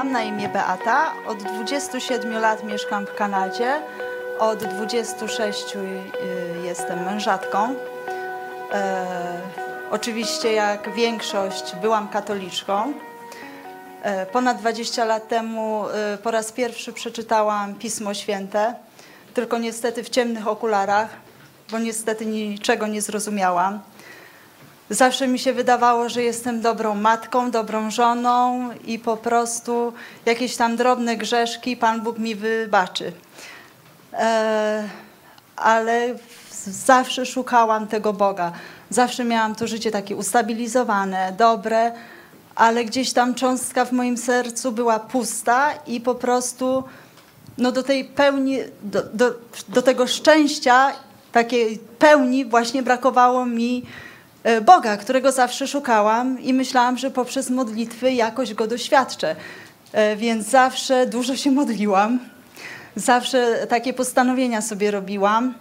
Mam 0.00 0.12
na 0.12 0.22
imię 0.22 0.48
Beata. 0.48 1.12
Od 1.26 1.42
27 1.42 2.32
lat 2.32 2.64
mieszkam 2.64 3.06
w 3.06 3.14
Kanadzie. 3.14 3.82
Od 4.38 4.64
26 4.64 5.76
y, 5.76 5.78
jestem 6.64 7.04
mężatką. 7.04 7.74
E, 8.72 9.06
oczywiście, 9.90 10.52
jak 10.52 10.94
większość, 10.94 11.76
byłam 11.76 12.08
katoliczką. 12.08 12.92
E, 14.02 14.26
ponad 14.26 14.58
20 14.58 15.04
lat 15.04 15.28
temu 15.28 15.84
e, 15.88 16.18
po 16.18 16.30
raz 16.30 16.52
pierwszy 16.52 16.92
przeczytałam 16.92 17.74
Pismo 17.74 18.14
Święte, 18.14 18.74
tylko 19.34 19.58
niestety 19.58 20.04
w 20.04 20.08
ciemnych 20.08 20.48
okularach, 20.48 21.08
bo 21.70 21.78
niestety 21.78 22.26
niczego 22.26 22.86
nie 22.86 23.02
zrozumiałam. 23.02 23.80
Zawsze 24.90 25.28
mi 25.28 25.38
się 25.38 25.52
wydawało, 25.52 26.08
że 26.08 26.22
jestem 26.22 26.60
dobrą 26.60 26.94
matką, 26.94 27.50
dobrą 27.50 27.90
żoną 27.90 28.68
i 28.86 28.98
po 28.98 29.16
prostu 29.16 29.92
jakieś 30.26 30.56
tam 30.56 30.76
drobne 30.76 31.16
grzeszki 31.16 31.76
Pan 31.76 32.00
Bóg 32.00 32.18
mi 32.18 32.34
wybaczy. 32.34 33.12
E, 34.12 34.88
ale 35.56 36.14
zawsze 36.66 37.26
szukałam 37.26 37.86
tego 37.86 38.12
Boga. 38.12 38.52
Zawsze 38.90 39.24
miałam 39.24 39.54
to 39.54 39.66
życie 39.66 39.90
takie 39.90 40.16
ustabilizowane, 40.16 41.32
dobre, 41.38 41.92
ale 42.54 42.84
gdzieś 42.84 43.12
tam 43.12 43.34
cząstka 43.34 43.84
w 43.84 43.92
moim 43.92 44.16
sercu 44.16 44.72
była 44.72 44.98
pusta 44.98 45.72
i 45.86 46.00
po 46.00 46.14
prostu 46.14 46.84
no 47.58 47.72
do 47.72 47.82
tej 47.82 48.04
pełni, 48.04 48.58
do, 48.82 49.02
do, 49.02 49.34
do 49.68 49.82
tego 49.82 50.06
szczęścia, 50.06 50.92
takiej 51.32 51.78
pełni 51.98 52.44
właśnie 52.44 52.82
brakowało 52.82 53.46
mi 53.46 53.86
Boga, 54.66 54.96
którego 54.96 55.32
zawsze 55.32 55.66
szukałam 55.66 56.40
i 56.40 56.52
myślałam, 56.54 56.98
że 56.98 57.10
poprzez 57.10 57.50
modlitwy 57.50 58.12
jakoś 58.12 58.54
go 58.54 58.66
doświadczę. 58.66 59.36
E, 59.92 60.16
więc 60.16 60.46
zawsze 60.46 61.06
dużo 61.06 61.36
się 61.36 61.50
modliłam. 61.50 62.18
Zawsze 62.96 63.66
takie 63.66 63.92
postanowienia 63.92 64.62
sobie 64.62 64.90
robiłam, 64.90 65.54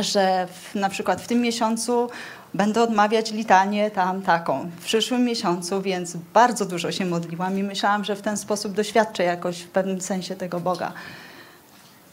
że 0.00 0.46
w, 0.46 0.74
na 0.74 0.88
przykład 0.88 1.22
w 1.22 1.26
tym 1.26 1.40
miesiącu 1.40 2.08
będę 2.54 2.82
odmawiać 2.82 3.32
litanię 3.32 3.90
tam 3.90 4.22
taką, 4.22 4.70
w 4.80 4.84
przyszłym 4.84 5.24
miesiącu, 5.24 5.82
więc 5.82 6.16
bardzo 6.16 6.64
dużo 6.64 6.92
się 6.92 7.04
modliłam 7.06 7.58
i 7.58 7.62
myślałam, 7.62 8.04
że 8.04 8.16
w 8.16 8.22
ten 8.22 8.36
sposób 8.36 8.72
doświadczę 8.72 9.24
jakoś 9.24 9.60
w 9.60 9.68
pewnym 9.68 10.00
sensie 10.00 10.36
tego 10.36 10.60
Boga. 10.60 10.92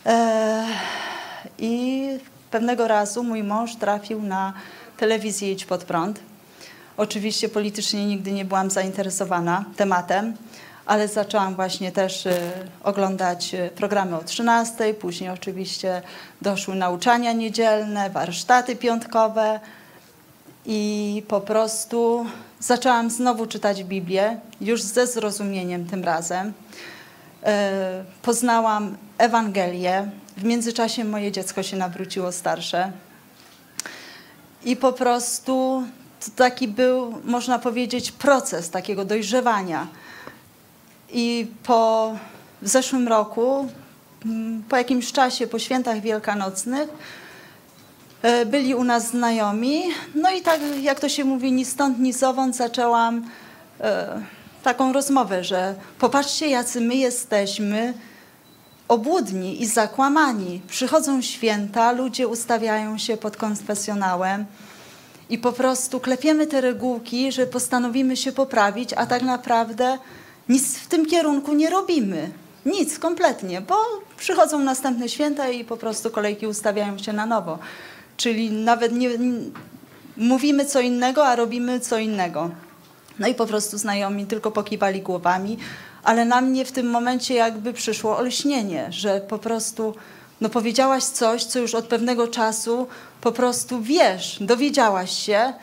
E, 0.06 0.66
I 1.60 2.04
pewnego 2.52 2.88
razu 2.88 3.24
mój 3.24 3.44
mąż 3.44 3.76
trafił 3.76 4.22
na 4.22 4.54
telewizji 5.02 5.52
Idź 5.52 5.66
Pod 5.66 5.84
Prąd. 5.84 6.20
Oczywiście 6.98 7.50
politycznie 7.50 8.06
nigdy 8.06 8.32
nie 8.32 8.46
byłam 8.46 8.72
zainteresowana 8.72 9.66
tematem, 9.78 10.34
ale 10.86 11.08
zaczęłam 11.08 11.56
właśnie 11.56 11.92
też 11.92 12.26
y, 12.26 12.34
oglądać 12.84 13.54
y, 13.54 13.70
programy 13.76 14.16
o 14.16 14.24
13, 14.24 14.94
później 14.94 15.30
oczywiście 15.30 16.02
doszły 16.42 16.76
nauczania 16.76 17.34
niedzielne, 17.34 18.10
warsztaty 18.10 18.76
piątkowe 18.76 19.60
i 20.66 21.24
po 21.28 21.42
prostu 21.42 22.26
zaczęłam 22.60 23.10
znowu 23.10 23.46
czytać 23.46 23.84
Biblię, 23.84 24.38
już 24.62 24.82
ze 24.82 25.08
zrozumieniem 25.08 25.86
tym 25.86 26.04
razem. 26.04 26.48
Y, 26.48 26.54
poznałam 28.22 28.98
Ewangelię. 29.18 30.10
W 30.38 30.44
międzyczasie 30.44 31.06
moje 31.06 31.32
dziecko 31.32 31.64
się 31.64 31.78
nawróciło 31.78 32.32
starsze, 32.32 32.92
i 34.66 34.76
po 34.76 34.94
prostu 34.94 35.84
taki 36.36 36.67
był, 36.67 37.14
można 37.26 37.59
powiedzieć, 37.59 38.12
proces 38.12 38.70
takiego 38.70 39.05
dojrzewania. 39.05 39.88
I 41.11 41.48
po 41.64 42.11
w 42.61 42.67
zeszłym 42.67 43.08
roku, 43.08 43.67
mm, 44.26 44.64
po 44.70 44.77
jakimś 44.77 45.11
czasie, 45.11 45.48
po 45.48 45.60
świętach 45.60 46.02
wielkanocnych, 46.02 46.89
e, 48.22 48.45
byli 48.45 48.76
u 48.76 48.83
nas 48.83 49.08
znajomi. 49.08 49.83
No 50.16 50.32
i 50.32 50.42
tak, 50.42 50.60
jak 50.82 50.99
to 50.99 51.10
się 51.10 51.23
mówi, 51.23 51.52
ni 51.52 51.66
stąd, 51.66 51.99
ni 51.99 52.14
zowąd 52.14 52.55
zaczęłam 52.55 53.26
e, 53.80 54.22
taką 54.64 54.93
rozmowę, 54.93 55.43
że 55.43 55.76
popatrzcie, 55.99 56.48
jacy 56.48 56.82
my 56.82 56.95
jesteśmy 56.95 57.93
obłudni 58.92 59.62
i 59.62 59.66
zakłamani. 59.66 60.62
Przychodzą 60.68 61.22
święta, 61.22 61.92
ludzie 61.92 62.28
ustawiają 62.28 62.98
się 62.98 63.18
pod 63.18 63.38
konfesjonałem 63.38 64.46
i 65.30 65.38
po 65.38 65.52
prostu 65.52 66.00
klepiemy 66.00 66.48
te 66.48 66.62
regułki, 66.62 67.32
że 67.32 67.48
postanowimy 67.48 68.18
się 68.18 68.32
poprawić, 68.32 68.94
a 68.94 69.06
tak 69.06 69.22
naprawdę 69.22 69.98
nic 70.50 70.78
w 70.78 70.88
tym 70.88 71.06
kierunku 71.06 71.54
nie 71.54 71.70
robimy. 71.70 72.30
Nic 72.66 73.00
kompletnie, 73.00 73.62
bo 73.62 73.76
przychodzą 74.18 74.60
następne 74.60 75.10
święta 75.10 75.50
i 75.50 75.64
po 75.66 75.78
prostu 75.78 76.10
kolejki 76.10 76.48
ustawiają 76.48 76.98
się 76.98 77.14
na 77.14 77.26
nowo. 77.26 77.60
Czyli 78.18 78.52
nawet 78.52 78.92
nie, 78.92 79.10
mówimy 80.18 80.66
co 80.66 80.80
innego, 80.80 81.28
a 81.28 81.36
robimy 81.36 81.80
co 81.80 81.98
innego. 81.98 82.50
No 83.20 83.28
i 83.28 83.36
po 83.36 83.46
prostu 83.46 83.78
znajomi 83.78 84.26
tylko 84.26 84.52
pokiwali 84.52 85.02
głowami, 85.02 85.58
ale 86.04 86.26
na 86.26 86.42
mnie 86.42 86.66
w 86.66 86.72
tym 86.72 86.89
momencie 86.89 87.34
jakby 87.34 87.73
przyszło 87.73 88.17
olśnienie, 88.17 88.88
że 88.89 89.22
po 89.22 89.38
prostu 89.38 89.95
no 90.42 90.50
powiedziałaś 90.50 91.04
coś, 91.04 91.44
co 91.44 91.60
już 91.60 91.76
od 91.76 91.86
pewnego 91.86 92.28
czasu 92.28 92.88
po 93.22 93.32
prostu 93.32 93.82
wiesz, 93.82 94.38
dowiedziałaś 94.42 95.11
się, 95.11 95.54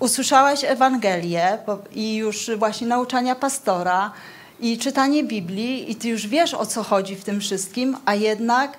usłyszałaś 0.00 0.64
Ewangelię 0.64 1.58
i 1.94 2.16
już 2.16 2.50
właśnie 2.58 2.86
nauczania 2.86 3.34
pastora 3.34 4.12
i 4.60 4.78
czytanie 4.78 5.24
Biblii 5.24 5.90
i 5.90 5.96
ty 5.96 6.08
już 6.08 6.26
wiesz 6.26 6.54
o 6.54 6.66
co 6.66 6.82
chodzi 6.82 7.16
w 7.16 7.24
tym 7.24 7.40
wszystkim, 7.40 7.96
a 8.04 8.14
jednak 8.14 8.78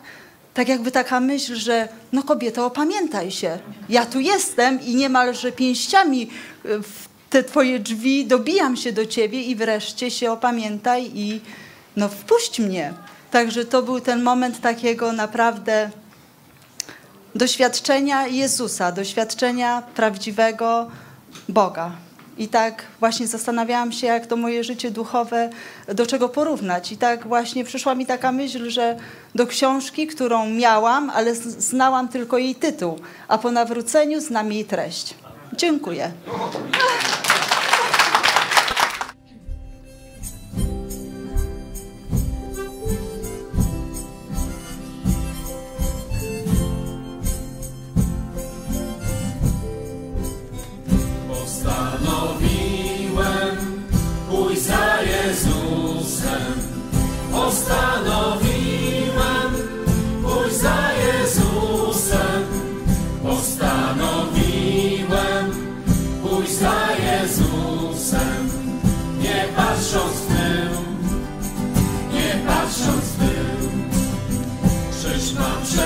tak 0.53 0.67
jakby 0.67 0.91
taka 0.91 1.19
myśl, 1.19 1.55
że 1.55 1.87
no 2.13 2.23
kobieto, 2.23 2.65
opamiętaj 2.65 3.31
się. 3.31 3.59
Ja 3.89 4.05
tu 4.05 4.19
jestem 4.19 4.81
i 4.81 4.95
niemalże 4.95 5.51
pięściami 5.51 6.29
te 7.29 7.43
twoje 7.43 7.79
drzwi, 7.79 8.25
dobijam 8.25 8.77
się 8.77 8.93
do 8.93 9.05
ciebie 9.05 9.41
i 9.41 9.55
wreszcie 9.55 10.11
się 10.11 10.31
opamiętaj 10.31 11.11
i 11.13 11.41
no 11.97 12.09
wpuść 12.09 12.59
mnie. 12.59 12.93
Także 13.31 13.65
to 13.65 13.81
był 13.81 13.99
ten 13.99 14.23
moment 14.23 14.61
takiego 14.61 15.13
naprawdę 15.13 15.89
doświadczenia 17.35 18.27
Jezusa, 18.27 18.91
doświadczenia 18.91 19.81
prawdziwego 19.95 20.87
Boga. 21.49 21.91
I 22.37 22.47
tak 22.47 22.83
właśnie 22.99 23.27
zastanawiałam 23.27 23.91
się, 23.91 24.07
jak 24.07 24.27
to 24.27 24.35
moje 24.35 24.63
życie 24.63 24.91
duchowe, 24.91 25.49
do 25.87 26.05
czego 26.05 26.29
porównać. 26.29 26.91
I 26.91 26.97
tak 26.97 27.27
właśnie 27.27 27.63
przyszła 27.63 27.95
mi 27.95 28.05
taka 28.05 28.31
myśl, 28.31 28.69
że 28.69 28.97
do 29.35 29.47
książki, 29.47 30.07
którą 30.07 30.49
miałam, 30.49 31.09
ale 31.09 31.35
znałam 31.35 32.07
tylko 32.07 32.37
jej 32.37 32.55
tytuł, 32.55 32.99
a 33.27 33.37
po 33.37 33.51
nawróceniu 33.51 34.21
znam 34.21 34.51
jej 34.51 34.65
treść. 34.65 35.15
Dziękuję. 35.53 36.11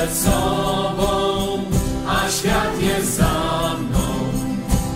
Przed 0.03 0.17
sobą, 0.17 1.63
a 2.07 2.29
świat 2.31 2.81
jest 2.81 3.15
za 3.17 3.75
mną. 3.79 3.99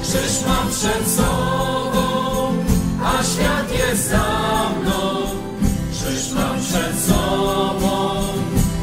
Krzyż 0.02 0.48
mam 0.48 0.68
przed 0.70 1.08
sobą, 1.16 2.54
a 3.04 3.24
świat 3.24 3.72
jest 3.80 4.10
za 4.10 4.70
mną. 4.82 5.22
Krzyż 5.92 6.32
mam 6.32 6.60
przed 6.60 7.00
sobą, 7.08 8.22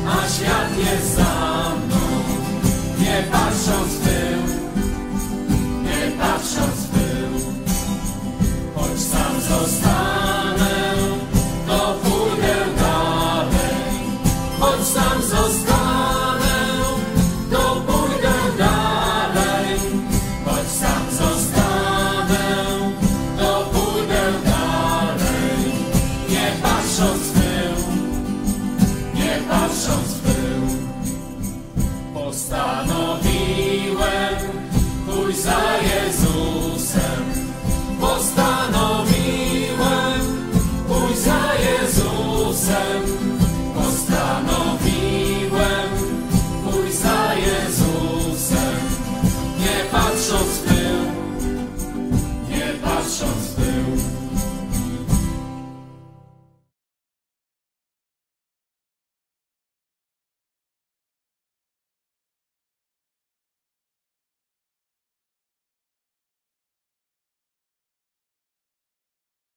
a 0.08 0.28
świat 0.28 0.78
jest 0.78 1.16
za 1.16 1.70
mną. 1.76 2.00
Nie 3.00 3.22
patrząc 3.32 3.92
w 3.92 4.04
tył, 4.04 4.40
nie 5.82 6.12
patrząc 6.18 6.76
w 6.76 6.90
tył, 6.90 7.54
choć 8.74 9.00
sam 9.00 9.40
zostanę, 9.40 10.94
to 11.66 11.94
pójdę 12.02 12.56
dalej, 12.80 13.74
choć 14.60 14.86
sam 14.86 15.13
Johnson. 26.96 27.33